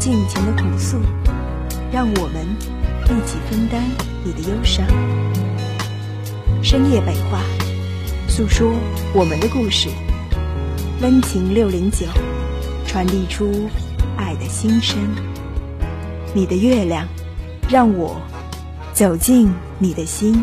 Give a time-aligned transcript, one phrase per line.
[0.00, 0.98] 尽情的哭诉，
[1.92, 2.42] 让我们
[3.04, 3.82] 一起分担
[4.24, 4.82] 你的忧伤。
[6.62, 7.42] 深夜北话，
[8.26, 8.72] 诉说
[9.12, 9.90] 我们的故事。
[11.02, 12.06] 温情六零九，
[12.86, 13.68] 传递出
[14.16, 14.96] 爱的心声。
[16.32, 17.06] 你的月亮，
[17.68, 18.18] 让我
[18.94, 20.42] 走进你的心。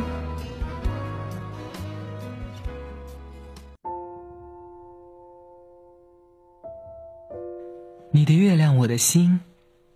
[8.18, 9.42] 你的月亮，我的心，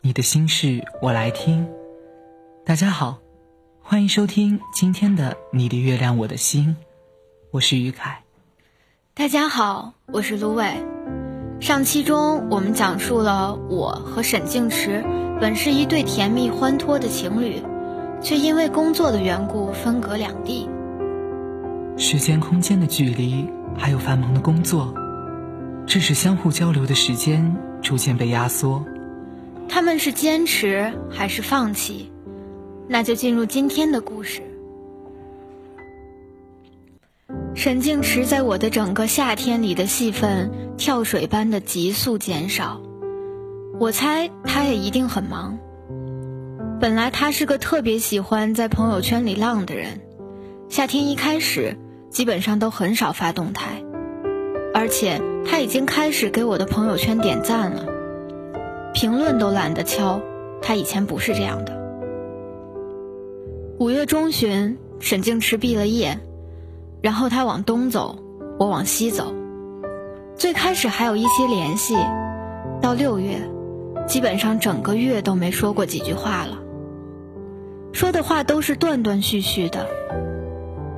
[0.01, 1.67] 你的心事我来听。
[2.63, 3.17] 大家好，
[3.81, 6.77] 欢迎收听今天的《你的月亮我的心》，
[7.49, 8.21] 我是于凯。
[9.15, 10.71] 大家好，我是芦苇。
[11.59, 15.03] 上期中我们讲述了我和沈静池
[15.39, 17.59] 本是一对甜蜜欢脱的情侣，
[18.21, 20.69] 却因为工作的缘故分隔两地。
[21.97, 24.93] 时间、空间的距离，还有繁忙的工作，
[25.87, 28.83] 致使相互交流的时间逐渐被压缩。
[29.67, 32.11] 他们是坚持还是放弃？
[32.87, 34.41] 那就进入今天的故事。
[37.55, 42.81] 沈静池在我的整个夏天里的戏份跳水般的急速减少，
[43.79, 45.57] 我猜他也一定很忙。
[46.79, 50.01] 本来他是个特别喜欢在朋友圈里浪的人，
[50.67, 51.77] 夏天一开始
[52.09, 53.83] 基本上都很少发动态，
[54.73, 57.85] 而且他已经开始给我的朋友圈点赞了，
[58.93, 60.21] 评论都懒得敲。
[60.61, 61.79] 他以前不是这样的。
[63.79, 66.19] 五月中旬，沈静池毕了业。
[67.01, 68.19] 然后他往东走，
[68.59, 69.33] 我往西走。
[70.35, 71.97] 最开始还有一些联系，
[72.79, 73.39] 到六月，
[74.07, 76.59] 基本上整个月都没说过几句话了。
[77.91, 79.87] 说的话都是断断续续的，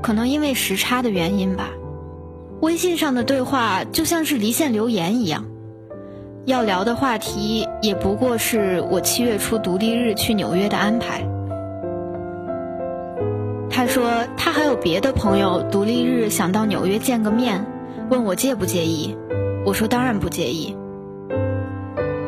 [0.01, 1.69] 可能因为时差的原因吧。
[2.63, 5.43] 微信上的对话就像是离线留言一样，
[6.45, 11.27] 要聊的话题也不过是我七月初独立日去纽约的安排。
[13.69, 17.65] 他说他还有别的朋友，独立日想到纽约见个面，
[18.09, 19.13] 问我介不介意。
[19.65, 20.73] 我说当然不介意。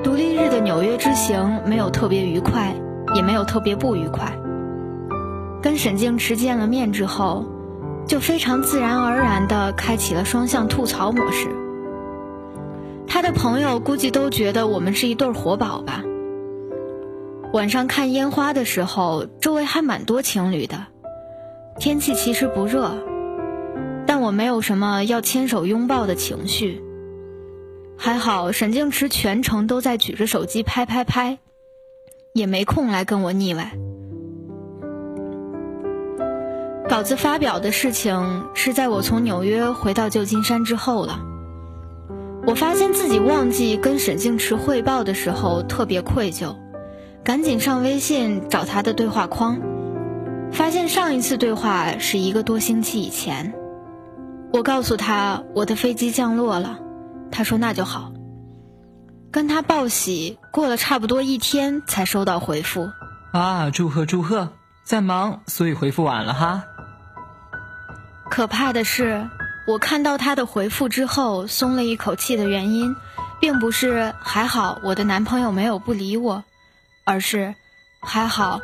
[0.03, 2.75] 独立日的纽约之行没有特别愉快，
[3.15, 4.33] 也没有特别不愉快。
[5.61, 7.45] 跟沈静池见了面之后，
[8.07, 11.47] 就非常自然而然地开启了双向吐槽模式。
[13.07, 16.03] 他的朋友估计都觉得我们是一对活宝吧。
[17.53, 20.87] 晚上看烟花的时候，周围还蛮多情侣的。
[21.79, 22.91] 天气其实不热，
[24.05, 26.81] 但我没有什么要牵手拥抱的情绪。
[27.97, 31.37] 还好沈静池全程都在举着手机拍拍拍，
[32.33, 33.71] 也没空来跟我腻歪。
[36.95, 41.19] 稿子发表的事情是在我从纽约回到旧金山之后了。
[42.47, 46.55] 我发现自己忘记跟沈静池汇报的时候特别愧疚，
[47.21, 49.59] 赶紧上微信找他的对话框。
[50.53, 53.53] 发现上一次对话是一个多星期以前，
[54.53, 56.79] 我告诉他我的飞机降落了，
[57.29, 58.13] 他说那就好。
[59.33, 62.87] 跟他报喜，过了差不多一天才收到回复。
[63.33, 64.47] 啊，祝贺祝贺，
[64.85, 66.63] 在忙所以回复晚了哈。
[68.35, 69.29] 可怕的是，
[69.65, 72.93] 我看到他的回复之后松了一口气的原因，
[73.39, 76.43] 并不是还好我的男朋友没有不理我，
[77.05, 77.55] 而是
[78.01, 78.59] 还好，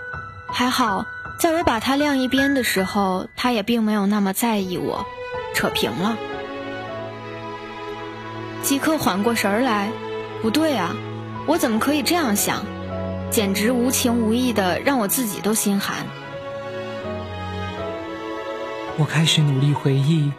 [0.51, 1.05] 还好。
[1.39, 5.05] 在我把他晾一边的时候，他也并没有那么在意我，
[5.55, 6.17] 扯平了。
[8.61, 9.89] 即刻缓过神儿来，
[10.41, 10.93] 不对啊，
[11.47, 12.65] 我怎么可以这样想？
[13.29, 16.05] 简直无情无义的，让我自己都心寒。
[18.97, 20.31] 我开始努力回忆，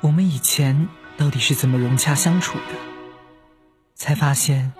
[0.00, 0.88] 我们以前
[1.18, 2.74] 到底是怎么融洽相处的，
[3.94, 4.72] 才发现，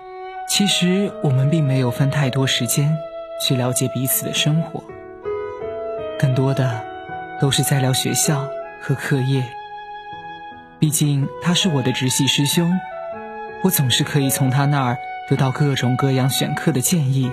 [0.47, 2.97] 其实我们并没有分太多时间
[3.41, 4.83] 去了解彼此的生活。
[6.17, 6.83] 更多的
[7.39, 8.47] 都是在聊学校
[8.81, 9.43] 和课业。
[10.79, 12.79] 毕竟他是我的直系师兄，
[13.63, 14.97] 我总是可以从他那儿
[15.29, 17.29] 得到各种各样选课的建议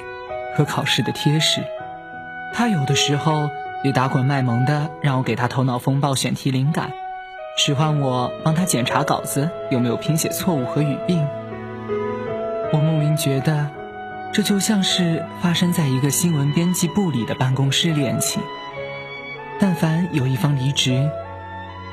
[0.57, 1.63] 和考试的贴士。
[2.53, 3.51] 他有的时候
[3.85, 6.91] 也打滚卖萌的让我给他头脑风暴选题灵感，
[7.59, 11.25] 使唤我帮他检查稿子有没有拼写错误和语病。
[12.73, 13.71] 我莫名觉得，
[14.33, 18.43] 这就像是发生在一个新闻编辑部里的办公室恋情。
[19.61, 21.09] 但凡有一方离职，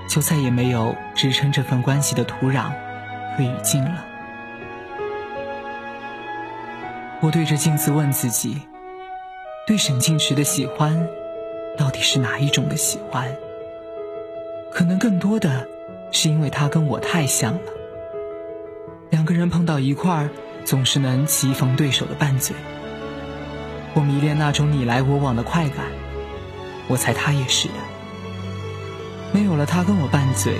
[0.09, 2.71] 就再也没有支撑这份关系的土壤
[3.37, 4.05] 和语境了。
[7.19, 8.61] 我对着镜子问自己：
[9.67, 11.07] 对沈静池的喜欢，
[11.81, 13.35] 到底是哪一种的喜欢？
[14.71, 15.67] 可能更多的
[16.11, 17.71] 是因为他跟我太像了。
[19.09, 20.29] 两个人碰到一块儿，
[20.63, 22.55] 总是能棋逢对手的拌嘴。
[23.95, 25.87] 我迷恋那种你来我往的快感，
[26.87, 27.73] 我猜他也是的。
[29.33, 30.53] 没有了他跟我拌嘴，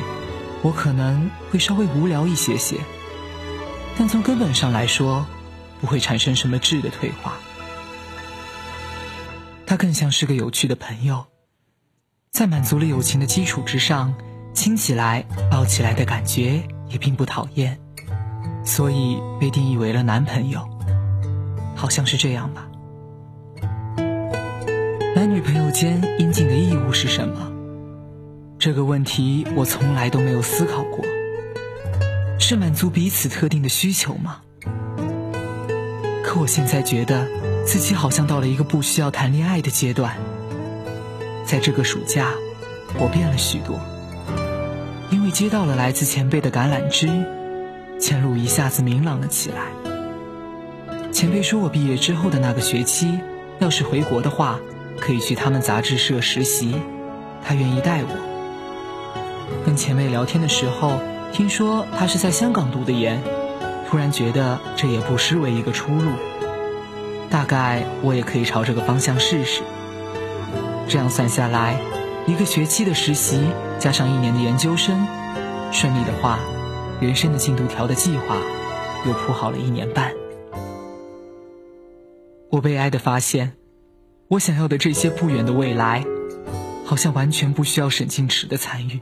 [0.63, 2.77] 我可能会稍微无聊一些些，
[3.95, 5.27] 但从根本上来说，
[5.79, 7.37] 不会产生什么质的退化。
[9.71, 11.27] 他更像是个有趣的朋友，
[12.29, 14.13] 在满足了友情的基础之上，
[14.53, 17.79] 亲起来、抱起来的感觉也并不讨厌。
[18.65, 20.67] 所以被定义为了男朋友，
[21.73, 22.67] 好像是这样吧。
[25.15, 27.49] 男女朋友间应尽的义务是什么？
[28.59, 31.05] 这个问题我从来都没有思考过。
[32.37, 34.41] 是满足彼此特定的需求吗？
[36.25, 37.25] 可我现在觉得
[37.65, 40.17] 自己好像到了一个不需要谈恋爱的阶段。
[41.45, 42.33] 在这个暑假，
[42.99, 43.79] 我变了许多，
[45.09, 47.07] 因为接到了来自前辈的橄榄枝。
[47.99, 49.67] 前路一下子明朗了起来。
[51.11, 53.19] 前辈说我毕业之后的那个学期，
[53.59, 54.59] 要是回国的话，
[54.99, 56.75] 可以去他们杂志社实习，
[57.45, 59.63] 他愿意带我。
[59.65, 60.99] 跟前辈聊天的时候，
[61.31, 63.21] 听说他是在香港读的研，
[63.87, 66.11] 突然觉得这也不失为一个出路。
[67.31, 69.63] 大概我也可以朝这个方向试试。
[70.87, 71.81] 这样算下来，
[72.27, 73.49] 一个学期的实习
[73.79, 75.07] 加上一年的研究生，
[75.71, 76.37] 顺利的话。
[76.99, 78.37] 人生的进度条的计划
[79.07, 80.13] 又铺好了一年半，
[82.51, 83.53] 我悲哀的发现，
[84.27, 86.05] 我想要的这些不远的未来，
[86.85, 88.99] 好像完全不需要沈静池的参与，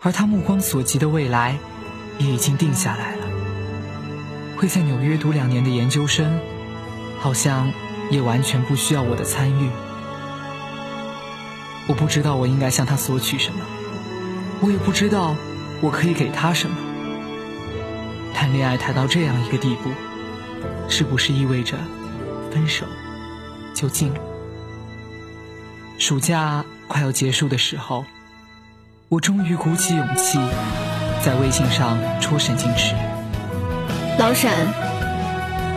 [0.00, 1.58] 而他目光所及的未来，
[2.18, 3.26] 也已经定下来了，
[4.56, 6.38] 会在纽约读两年的研究生，
[7.24, 7.72] 好像
[8.10, 9.70] 也完全不需要我的参与。
[11.86, 13.60] 我不知道我应该向他索取什么，
[14.60, 15.34] 我也不知道。
[15.80, 16.76] 我可以给他什么？
[18.34, 19.90] 谈恋爱谈到这样一个地步，
[20.86, 21.78] 是不是意味着
[22.52, 22.84] 分手
[23.74, 24.20] 就近了？
[25.98, 28.04] 暑假快要结束的时候，
[29.08, 30.38] 我终于鼓起勇气，
[31.22, 32.94] 在微信上戳沈静池。
[34.18, 34.50] 老沈，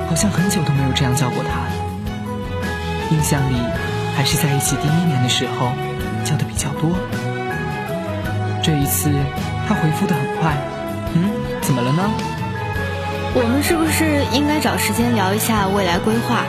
[0.09, 1.67] 好像很久都没有这样叫过他。
[3.15, 3.55] 印象里，
[4.15, 5.71] 还是在一起第一年的时候
[6.25, 6.95] 叫的比较多。
[8.63, 9.11] 这一次。
[9.67, 10.55] 他回复的很快，
[11.13, 12.09] 嗯，怎么了呢？
[13.35, 16.45] 我们是不是应该找时间聊一下未来规划？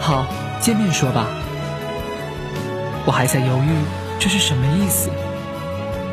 [0.00, 0.24] 好，
[0.58, 1.26] 见面说吧。
[3.04, 3.68] 我还在犹豫，
[4.18, 5.10] 这是什么意思？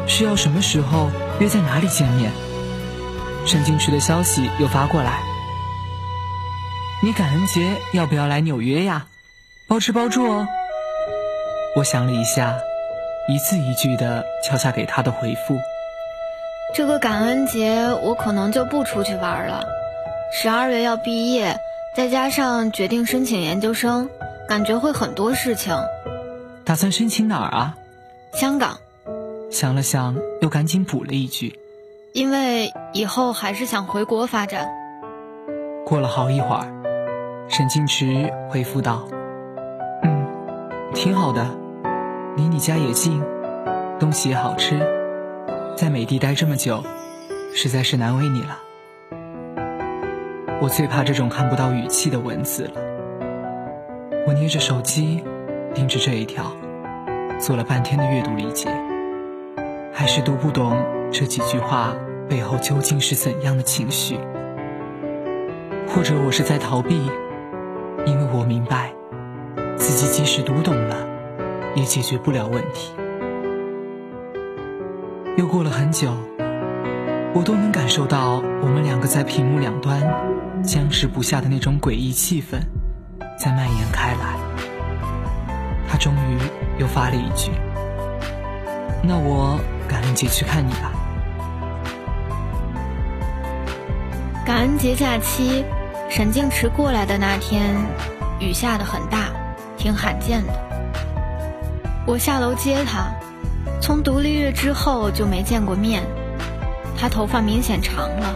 [0.05, 2.29] 是要什么时候约在哪里见面？
[3.45, 5.21] 沈静池的消息又发过来，
[7.07, 9.07] 你感恩节要不要来纽约呀？
[9.65, 10.45] 包吃包住哦。
[11.77, 12.59] 我想了一下。
[13.30, 15.57] 一字一句的敲下给他的回复。
[16.75, 19.65] 这个感恩节我可能就不出去玩了，
[20.33, 21.57] 十二月要毕业，
[21.95, 24.09] 再加上决定申请研究生，
[24.49, 25.73] 感觉会很多事情。
[26.66, 27.78] 打算申请哪儿啊？
[28.33, 28.78] 香港。
[29.49, 31.57] 想了想，又赶紧补了一句
[32.11, 34.69] ：“因为以后还是想回国发展。”
[35.87, 36.68] 过了好一会儿，
[37.49, 39.07] 沈静池回复道
[40.04, 40.27] ：“嗯，
[40.94, 41.47] 挺好的。”
[42.37, 43.23] 离你家也近，
[43.99, 44.80] 东西也好吃，
[45.75, 46.83] 在美的待这么久，
[47.51, 48.59] 实在是难为你了。
[50.61, 52.73] 我最怕这种看不到语气的文字了。
[54.27, 55.23] 我捏着手机，
[55.73, 56.51] 盯着这一条，
[57.39, 58.69] 做了半天的阅读理解，
[59.92, 60.77] 还是读不懂
[61.11, 61.95] 这几句话
[62.30, 64.19] 背后究竟是怎样的情绪。
[65.87, 67.09] 或者我是在逃避，
[68.47, 68.94] 明白，
[69.75, 71.06] 自己即使读懂了。
[71.75, 72.92] 也解决不了问题。
[75.37, 76.11] 又过了很久，
[77.35, 80.01] 我都能感受到我们两个在屏幕两端
[80.63, 82.57] 僵持不下的那种诡异气氛
[83.37, 84.35] 在蔓延开来。
[85.87, 86.39] 他终于
[86.80, 87.51] 又发了一句
[89.06, 90.92] ：“那我感恩节去看你吧。”
[94.44, 95.63] 感恩节假期，
[96.09, 97.75] 沈静池过来的那天，
[98.39, 99.29] 雨下的很大，
[99.77, 100.53] 挺罕见的。
[102.06, 103.11] 我下楼接他，
[103.81, 106.03] 从独立日之后就没见过面。
[106.97, 108.35] 他头发明显长了，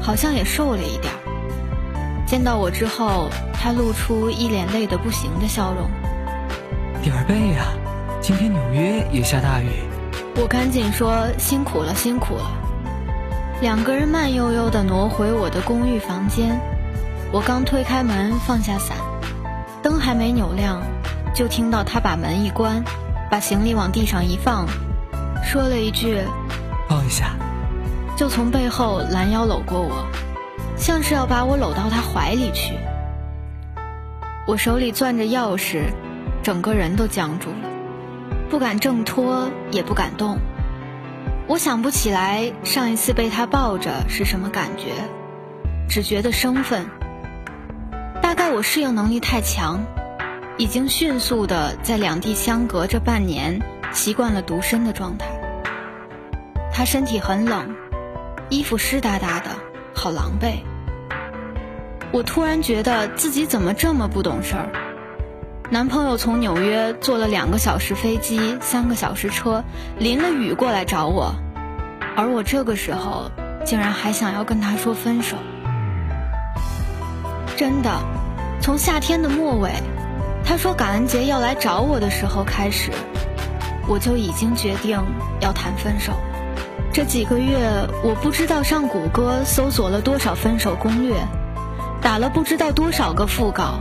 [0.00, 1.12] 好像也瘦了一点
[2.26, 5.88] 见到我之后，他露出一脸累得不行的笑容。
[7.02, 7.64] 点儿背呀，
[8.20, 9.68] 今天纽约也下大雨。
[10.36, 12.50] 我赶紧说辛苦了，辛苦了。
[13.60, 16.60] 两个人慢悠悠地挪回我的公寓房间。
[17.32, 18.96] 我刚推开门，放下伞，
[19.82, 20.82] 灯还没扭亮，
[21.34, 22.84] 就听到他把门一关，
[23.30, 24.66] 把行李往地上一放，
[25.44, 26.22] 说了一句
[26.88, 27.36] ：“抱一下。”
[28.16, 30.06] 就从背后拦腰搂过我。
[30.76, 32.74] 像是要把我搂到他怀里去，
[34.46, 35.86] 我手里攥着钥匙，
[36.42, 37.68] 整个人都僵住了，
[38.48, 40.38] 不敢挣脱，也不敢动。
[41.48, 44.92] 我想不起来上一次被他抱着是什么感觉，
[45.88, 46.86] 只觉得生分。
[48.50, 49.84] 我适应能力太强，
[50.56, 53.60] 已经迅速的在两地相隔着半年，
[53.92, 55.26] 习惯了独身的状态。
[56.72, 57.74] 他身体很冷，
[58.48, 59.50] 衣服湿哒哒的。
[59.94, 60.60] 好狼狈！
[62.12, 64.68] 我突然觉得自己怎么这么不懂事儿。
[65.70, 69.64] 男朋友从纽约坐了两个小时飞机，三个小时车，
[69.98, 71.34] 淋了雨过来找我，
[72.16, 73.30] 而我这个时候
[73.64, 75.36] 竟然还想要跟他说分手。
[77.56, 77.90] 真的，
[78.60, 79.72] 从夏天的末尾，
[80.44, 82.90] 他说感恩节要来找我的时候开始，
[83.86, 85.00] 我就已经决定
[85.40, 86.12] 要谈分手。
[86.92, 87.58] 这几个月，
[88.02, 91.16] 我不知道上谷歌搜索了多少分手攻略，
[92.00, 93.80] 打了不知道多少个副稿，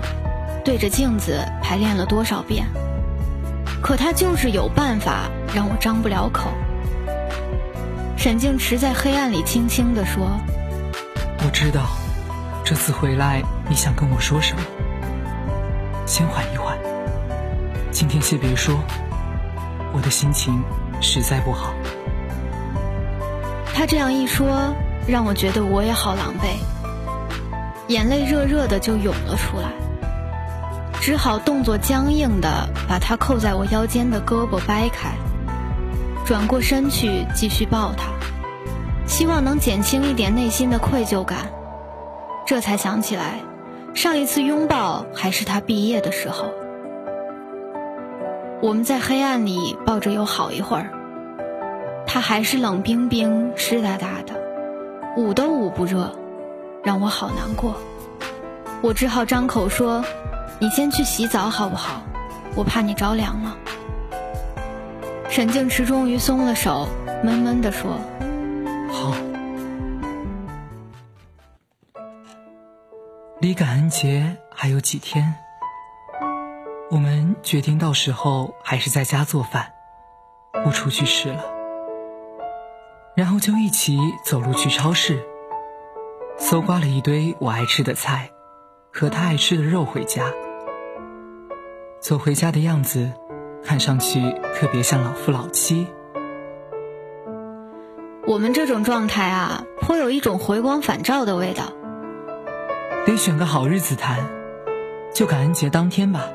[0.64, 2.68] 对着镜子排练了多少遍。
[3.82, 6.52] 可他就是有办法让我张不了口。
[8.18, 10.40] 沈静池在黑暗里轻轻地说
[11.44, 11.88] ：“我知道，
[12.70, 14.62] 这次回来你想跟我说什么。
[16.06, 16.78] 先缓一缓，
[17.94, 18.76] 今天先别说，
[19.94, 20.62] 我的心情
[21.00, 21.72] 实在不好。”
[23.74, 24.76] 他这样一说，
[25.08, 26.58] 让我觉得我也好狼狈，
[27.88, 29.72] 眼泪热热的就涌了出来，
[31.00, 35.14] 只好动作僵硬的把他扣在我腰间的胳膊掰开，
[36.26, 38.10] 转过身去继续抱他，
[39.08, 41.50] 希望能减轻一点内心的愧疚感。
[42.48, 43.42] 这才想起来，
[43.94, 46.46] 上一次拥抱还是他毕业的时候，
[48.62, 50.88] 我们在黑暗里抱着有好一会儿。
[52.08, 54.34] 他还是冷冰冰、湿哒哒的，
[55.18, 56.10] 捂都捂不热，
[56.86, 57.76] 让我好难过。
[58.82, 60.06] 我只好张口说
[60.58, 62.02] ：“你先去洗澡好不好？
[62.56, 63.58] 我怕你着凉了。”
[65.28, 66.88] 沈静池终于松了手，
[67.22, 68.00] 闷闷地说
[73.58, 75.34] ：“感恩节还有几天，
[76.92, 79.74] 我们决定到时候还是在家做饭，
[80.64, 81.44] 不出去吃了。
[83.16, 85.26] 然后就一起走路去超市，
[86.38, 88.30] 搜刮了一堆我爱吃的菜
[88.94, 90.32] 和他爱吃的肉回家。
[92.00, 93.12] 走回家的样子，
[93.64, 94.22] 看上去
[94.54, 95.88] 特别像老夫老妻。
[98.28, 101.74] 我们这种状态啊，颇有一种回光返照的味道。
[103.08, 104.30] 得选个好日子谈，
[105.14, 106.26] 就感恩节当天吧。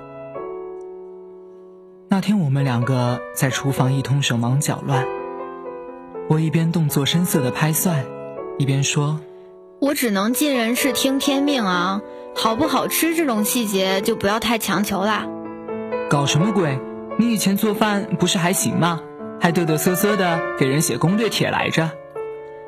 [2.08, 5.06] 那天我们两个在厨房一通手忙脚乱。
[6.30, 8.06] 我一边动作深色的拍蒜，
[8.56, 9.20] 一边说
[9.82, 12.00] ：“我只能尽人事听天命啊，
[12.34, 15.26] 好不好吃这种细节就不要太强求啦。”
[16.08, 16.80] 搞什么鬼？
[17.18, 19.02] 你以前做饭不是还行吗？
[19.38, 21.90] 还嘚嘚瑟瑟的给人写攻略帖来着。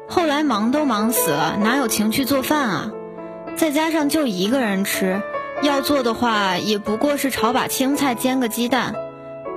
[0.06, 2.92] 后来忙都忙死了，哪有情去做饭啊？
[3.56, 5.22] 再加上就一个人吃，
[5.62, 8.94] 要做的话也不过是炒把青菜、煎个鸡蛋。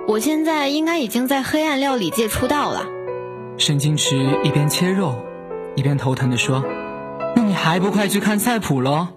[0.08, 2.86] 我现在应该已经在黑暗料理界出道了。
[3.58, 5.26] 沈金池一边切肉，
[5.76, 6.64] 一边头疼地说
[7.36, 9.08] ：“那你还不快去看菜谱喽？”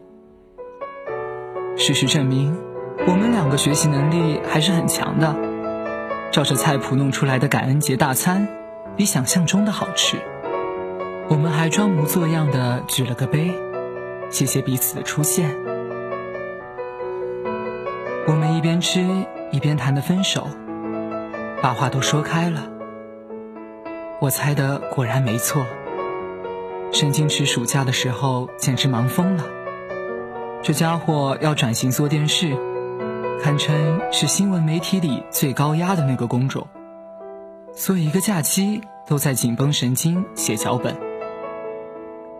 [1.77, 2.59] 事实证明，
[3.07, 5.37] 我们两个学习能力还是很强的。
[6.33, 8.49] 照着菜谱弄出来的感恩节大餐，
[8.97, 10.17] 比想象中的好吃。
[11.29, 13.55] 我们还装模作样的举了个杯，
[14.31, 15.55] 谢谢彼此的出现。
[18.27, 19.05] 我们一边吃
[19.51, 20.47] 一边谈的分手，
[21.61, 22.71] 把话都说开了。
[24.21, 25.65] 我猜的果然没错。
[26.93, 29.45] 沈金池暑假的时候简直忙疯了，
[30.63, 32.57] 这家伙要转型做电视，
[33.43, 36.67] 堪称是新闻媒体里最高压的那个工种，
[37.73, 40.97] 所以一个假期都在紧绷神经写脚本。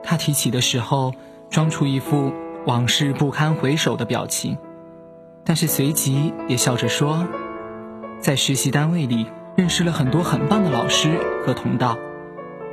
[0.03, 1.15] 他提起的时候，
[1.51, 2.33] 装出一副
[2.67, 4.57] 往事不堪回首的表情，
[5.45, 7.27] 但是随即也笑着说，
[8.21, 9.27] 在实习单位里。
[9.57, 11.11] 认识了很多很棒的老师
[11.45, 11.99] 和同道，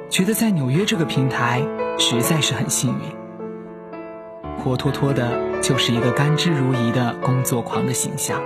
[0.09, 1.61] 觉得在纽约这个平台
[1.99, 4.57] 实在是很幸运。
[4.57, 8.41] 活脱脱的就是一个甘之如饴的工作狂的形象。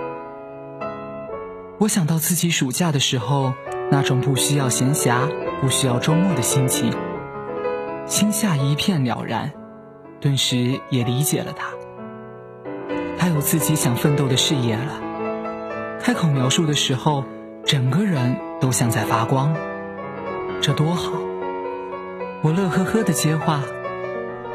[1.77, 3.53] 我想到自己暑假的时候
[3.91, 5.29] 那种不需要闲暇、
[5.61, 6.91] 不需要周末的心情，
[8.07, 9.51] 心下一片了然，
[10.21, 11.65] 顿时也理解了他。
[13.17, 15.01] 他有自己想奋斗的事业了，
[15.99, 17.25] 开口描述的时候，
[17.65, 19.53] 整个人都像在发光，
[20.61, 21.11] 这多好！
[22.43, 23.61] 我乐呵呵的接话：“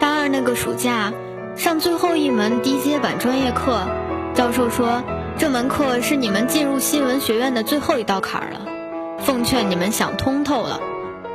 [0.01, 1.13] 大二那个暑假。”
[1.57, 3.81] 上最后一门低阶版专业课，
[4.35, 5.03] 教授说
[5.39, 8.61] 这门课是你们进入新闻学院的最后一道坎儿了，
[9.21, 10.79] 奉劝你们想通透了，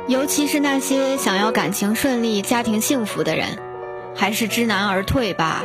[0.06, 3.58] 尤其是那些想要感情顺利、家庭幸福的人，
[4.14, 5.62] 还是知难而退吧。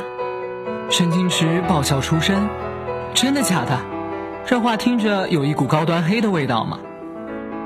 [0.89, 2.47] 沈静池爆笑出声，
[3.13, 3.79] 真的假的？
[4.45, 6.79] 这话听着有一股高端黑的味道吗？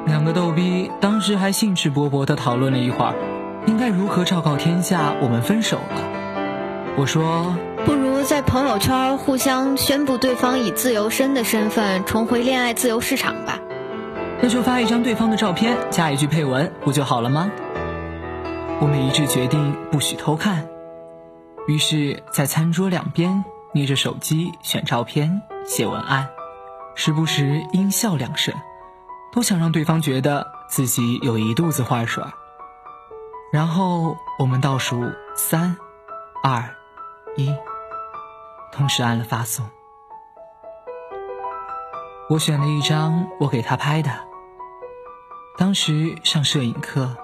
[0.08, 3.14] 两个逗逼当时还兴致勃勃地讨论了一会儿，
[3.68, 6.02] 应该如何昭告天下我们分手了。
[6.98, 13.60] 我说，不如在朋友圈互相宣布对方以自由身的身份重回恋爱自由市场吧。
[14.42, 17.52] 那就发一张对方的照片，加一句配文，不就好了吗？
[18.80, 20.66] 我们一致决定不许偷看，
[21.68, 26.30] 于是，在餐桌两边捏着手机选照片、写文案，
[26.96, 28.53] 时不时阴笑两声，
[29.32, 32.32] 都想让对方觉得自己有一肚子话说。
[33.53, 35.77] 然后我们倒数三、
[36.44, 36.75] 二。
[37.38, 37.56] 一，
[38.74, 39.70] 同时按了发送。
[42.30, 44.12] 我选了一张我给他拍的。
[45.58, 47.15] 当时上摄影课，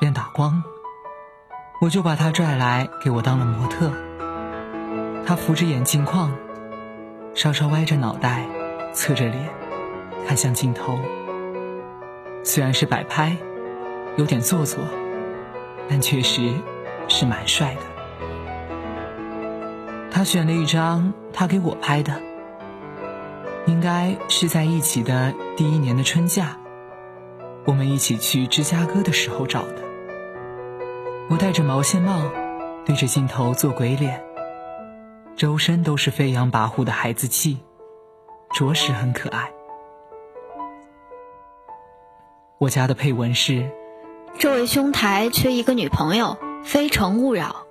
[0.00, 0.62] 练打光，
[1.84, 3.92] 我就把他拽来给我当了模特。
[5.26, 6.32] 他扶着眼镜框，
[7.34, 8.46] 稍稍歪着脑袋，
[8.94, 9.50] 侧着脸，
[10.26, 10.98] 看向镜头。
[12.42, 13.36] 虽然是摆拍，
[14.16, 14.82] 有点做作，
[15.86, 16.54] 但确实
[17.06, 17.82] 是蛮帅的。
[20.10, 22.18] 他选了一张他给我拍的，
[23.66, 26.56] 应该是在一起的第一年的春假，
[27.66, 29.84] 我们一起去芝加哥的时候照的。
[31.30, 32.30] 我戴着毛线帽，
[32.84, 34.22] 对着镜头做鬼脸，
[35.36, 37.58] 周身都是飞扬跋扈的孩子气，
[38.52, 39.50] 着实很可爱。
[42.58, 43.70] 我家的配文是：
[44.38, 47.64] 这位兄台缺一个女朋友，非诚勿扰。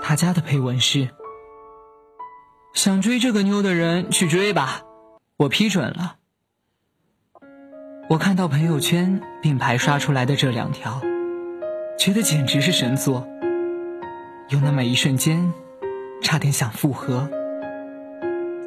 [0.00, 1.08] 他家的配文是。
[2.74, 4.82] 想追这个妞的人去追吧，
[5.36, 6.16] 我批准了。
[8.08, 11.00] 我看到朋友圈并排刷出来的这两条，
[11.98, 13.26] 觉得简直是神作。
[14.50, 15.52] 有那么一瞬间，
[16.22, 17.28] 差点想复合，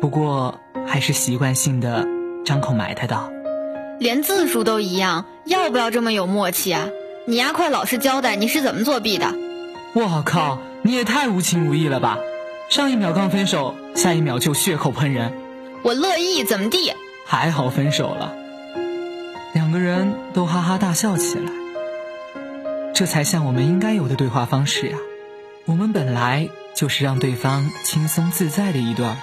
[0.02, 2.06] 不过还是习惯性的
[2.44, 3.32] 张口埋汰道
[4.00, 6.90] ：“连字数都一样，要不要这么有默契啊？
[7.26, 9.34] 你丫快老实交代，你是怎么作弊的？”
[9.96, 12.18] 我靠，你也太无情无义了吧！
[12.70, 15.32] 上一秒刚分手，下一秒就血口喷人，
[15.84, 16.94] 我乐意怎么地？
[17.26, 18.36] 还好分手了，
[19.54, 21.50] 两个人都哈哈大笑起来，
[22.94, 24.98] 这才像我们应该有的对话方式呀。
[25.66, 29.18] 我们本来就是让对方轻松自在的一对儿，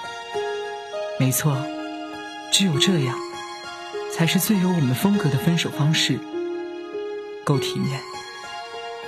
[1.19, 1.57] 没错，
[2.51, 3.15] 只有这样，
[4.15, 6.19] 才是最有我们风格的分手方式，
[7.43, 8.01] 够体面，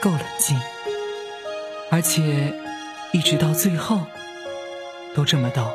[0.02, 0.60] 够冷静，
[1.90, 2.54] 而且
[3.12, 4.02] 一直到最后。
[5.14, 5.70] 都这么逗，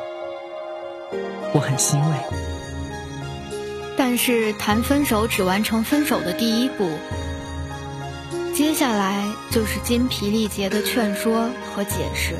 [1.53, 2.17] 我很欣慰。
[3.95, 6.89] 但是谈分手只完成分手的第一步，
[8.57, 12.33] 接下来就是精疲力竭的劝说和解释。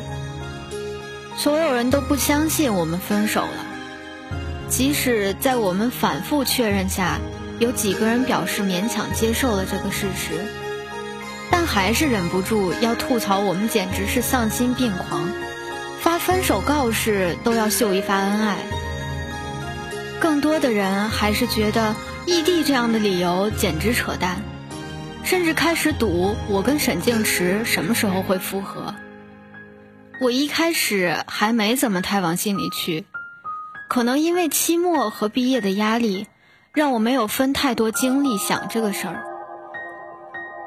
[1.38, 3.66] 所有人都不相信我们分手了，
[4.68, 7.20] 即使在我们反复确认下，
[7.60, 10.44] 有几个人表示勉强接受了这个事实，
[11.52, 15.30] 但还是忍不住要吐槽我们简直是丧心病狂。
[16.02, 18.58] 发分手告示都要秀一发恩爱，
[20.20, 24.42] 更多的人还是觉得异地这样的理由简直扯淡，
[25.30, 28.96] 甚至开始赌我跟沈静池什么时候会复合。
[30.22, 33.04] 我一开始还没怎么太往心里去，
[33.90, 36.28] 可能因为期末和毕业的压力，
[36.74, 39.26] 让我没有分太多精力想这个事儿。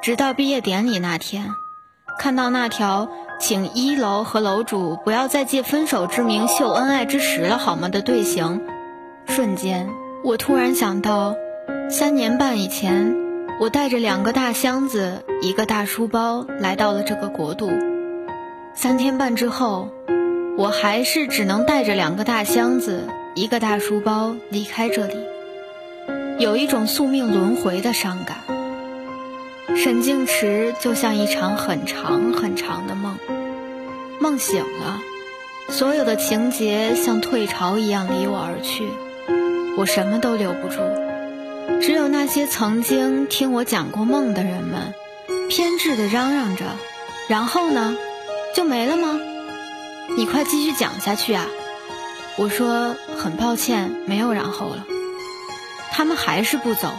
[0.03, 1.49] 直到毕业典礼那天，
[2.19, 3.09] 看到那条。
[3.39, 7.89] 请一楼和楼主不要再借分手之名秀恩爱之时了，好吗？
[7.89, 8.61] 的队形，
[9.25, 9.89] 瞬间，
[10.23, 11.35] 我突然想到，
[11.89, 13.15] 三年半以前，
[13.61, 17.69] 我带着两个大箱子、一个大书包来到了这个国度。
[18.73, 19.91] 三天半之后，
[20.57, 25.13] 我还是只能带着两个大箱子、一个大书包离开这里，
[26.39, 28.37] 有一种宿命轮回的伤感。
[29.77, 33.19] 沈静池就像一场很长很长的梦，
[34.19, 34.99] 梦醒了，
[35.69, 38.87] 所有的情节像退潮一样离我而去，
[39.77, 40.77] 我什么都留不住，
[41.79, 44.93] 只有那些曾经听我讲过梦的人们，
[45.47, 46.65] 偏执地嚷嚷着
[47.29, 47.95] ：“然后呢，
[48.55, 49.19] 就没了吗？
[50.17, 51.47] 你快继续讲下去啊！”
[52.37, 54.85] 我说：“很抱歉，没有然后了。”
[55.91, 56.89] 他们还是不走，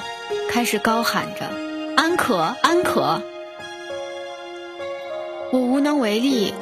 [0.48, 1.50] 开始高喊着
[1.96, 3.22] ：“安可，安可！”
[5.52, 6.54] 我无能为力。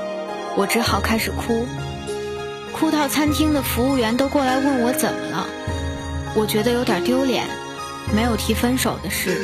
[0.57, 1.65] 我只好开始哭，
[2.73, 5.47] 哭到餐厅的服务员都过来问我怎么了。
[6.35, 7.47] 我觉得有点丢脸，
[8.15, 9.41] 没有提分手的事，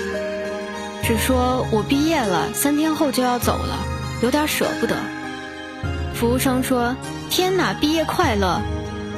[1.02, 3.78] 只说我毕业了，三天后就要走了，
[4.22, 4.96] 有点舍不得。
[6.14, 6.96] 服务生说
[7.30, 8.60] ：“天哪，毕业快乐！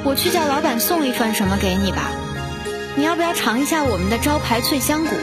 [0.05, 2.11] 我去叫老板送一份什么给你吧。
[2.97, 5.15] 你要不要尝一下我们的招牌脆香骨？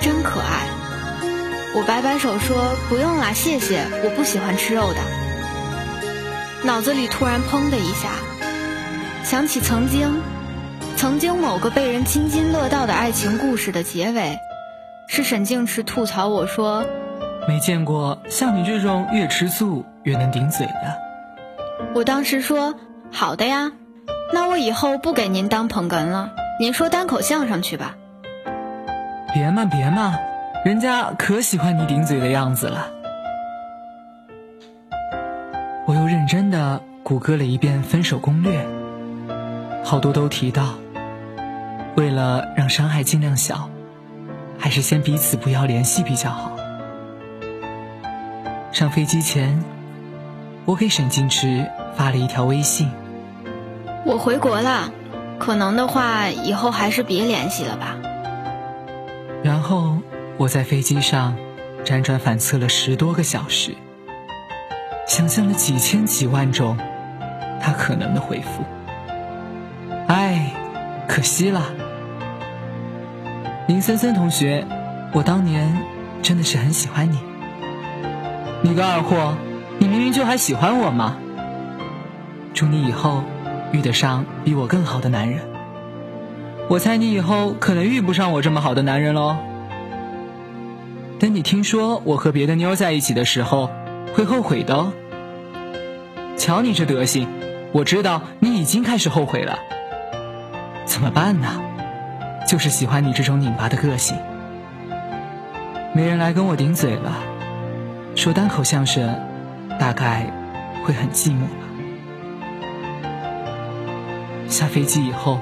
[0.00, 0.68] 真可爱。”
[1.76, 2.56] 我摆摆手说
[2.88, 5.00] ：“不用啦，谢谢，我不喜欢吃肉的。”
[6.62, 8.10] 脑子里突然砰的一下，
[9.24, 10.20] 想起曾经，
[11.04, 14.38] 曾经某个被人津津乐道的爱情故事的结尾，
[15.06, 16.86] 是沈静池吐槽我说
[17.46, 20.96] ：“没见过像你这种越吃醋越能顶嘴的。”
[21.94, 22.76] 我当时说
[23.12, 23.72] ：“好的呀，
[24.32, 27.96] 那我以后不给您当捧哏了，您说单口相声去吧。”
[29.34, 30.14] 别嘛别嘛，
[30.64, 32.86] 人家可喜欢你顶嘴的样子了。
[35.86, 38.66] 我又认真的谷歌了一遍分手攻略，
[39.84, 40.76] 好多都提到，
[41.96, 43.70] 为了让伤害尽量小，
[44.58, 46.50] 还是先彼此不要联系比较好。
[48.72, 49.62] 上飞机前，
[50.64, 52.90] 我给沈静池发了一条微信
[54.04, 54.90] ：“我回国了，
[55.38, 57.96] 可能的话以后还是别联系了吧。”
[59.44, 59.98] 然后
[60.36, 61.36] 我在飞机上
[61.84, 63.72] 辗转反侧了十多个小时。
[65.06, 66.76] 想象了几千几万种
[67.60, 68.64] 他可能的回复，
[70.08, 70.50] 唉，
[71.06, 71.62] 可惜了，
[73.66, 74.66] 林森森同学，
[75.12, 75.74] 我当年
[76.20, 77.18] 真的是很喜欢你。
[78.62, 79.34] 你个二货，
[79.78, 81.16] 你明明就还喜欢我嘛！
[82.52, 83.22] 祝你以后
[83.72, 85.40] 遇得上比我更好的男人。
[86.68, 89.36] 我猜你以后可能遇不上我这么好的男人喽。
[91.18, 93.70] 等你听说我和别的妞在一起的时候。
[94.14, 94.92] 会后悔的哦。
[96.36, 97.26] 瞧你这德行，
[97.72, 99.58] 我知道你已经开始后悔了。
[100.84, 101.60] 怎么办呢？
[102.46, 104.16] 就是喜欢你这种拧巴的个性。
[105.94, 107.12] 没人来跟我顶嘴了，
[108.14, 109.18] 说单口相声，
[109.78, 110.26] 大概
[110.84, 111.64] 会很寂寞吧。
[114.48, 115.38] 下飞机以后，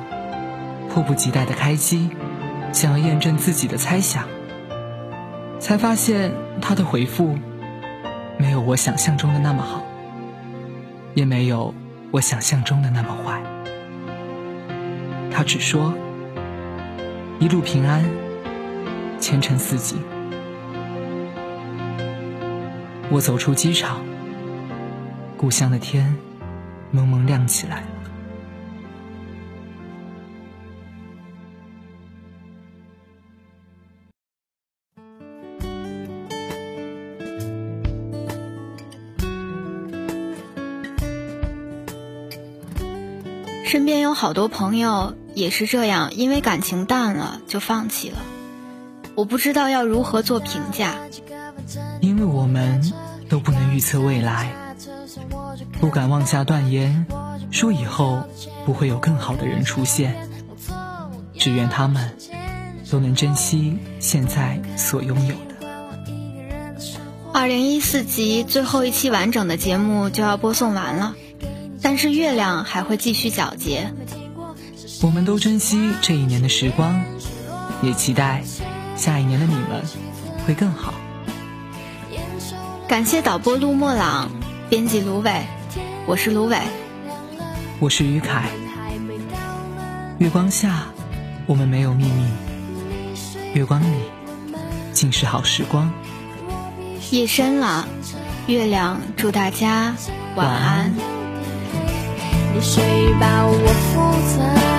[0.91, 2.11] 迫不及待的开机，
[2.73, 4.25] 想要验证自己的猜想，
[5.59, 7.37] 才发现他的回复。
[8.39, 9.83] 没有我想象中的那么好，
[11.15, 11.73] 也没有
[12.11, 13.41] 我想象中的那么坏。
[15.31, 15.95] 他只说
[17.43, 18.05] ：“一路平安，
[19.19, 19.99] 前程似锦。”
[23.11, 24.01] 我走出机场，
[25.37, 26.17] 故乡的天
[26.93, 27.83] 蒙蒙亮起来。
[43.67, 48.19] 身边有好多朋友也是这样，因为感情淡了就放弃了。
[49.15, 50.95] 我不知道要如何做评价，
[52.01, 52.93] 因为我们
[53.29, 54.53] 都不能预测未来，
[55.81, 57.07] 不敢妄下断言，
[57.51, 58.25] 说以后
[58.65, 60.29] 不会有更好的人出现。
[61.39, 62.17] 只愿他们
[62.91, 65.67] 都能珍惜现在所拥有的。
[67.33, 71.17] 二零一四集最后一期完整的节目就要播送完了。
[71.83, 73.93] 但是月亮还会继续皎洁。
[75.03, 77.03] 我们都珍惜这一年的时光，
[77.83, 78.41] 也期待
[78.97, 79.83] 下一年的你们
[80.47, 80.95] 会更好。
[82.87, 84.31] 感谢导播陆墨朗，
[84.71, 85.43] 编辑芦苇，
[86.07, 86.57] 我是芦苇，
[87.81, 88.49] 我是于凯。
[90.19, 90.85] 月光下，
[91.47, 92.25] 我们没有秘密；
[93.55, 93.97] 月光里，
[94.93, 95.93] 尽是好时光。
[97.11, 97.89] 夜深了，
[98.47, 99.97] 月亮祝大家
[100.37, 100.95] 晚安。
[102.55, 102.85] 你睡
[103.19, 103.53] 吧，我
[103.93, 104.72] 负责。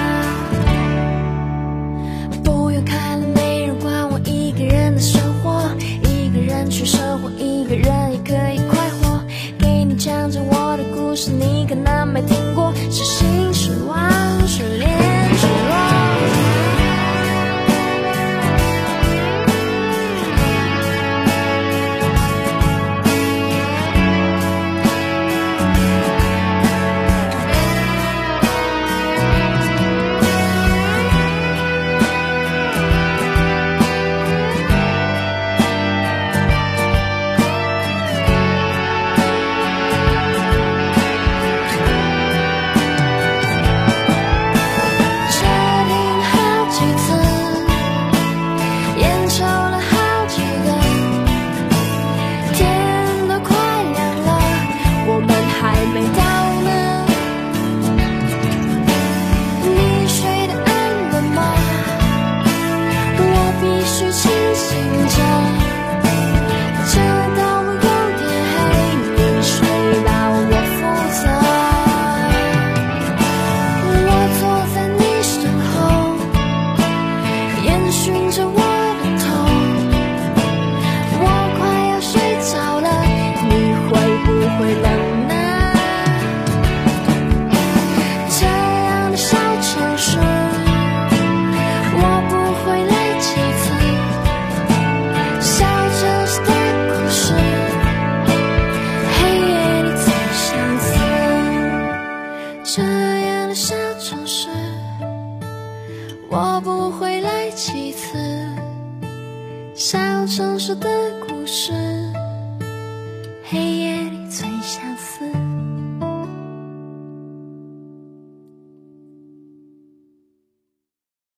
[6.74, 9.24] 去生活，一个人也可以快活。
[9.60, 14.10] 给你讲讲我的故事，你可能没听过，是心是忘，
[14.48, 15.13] 是恋。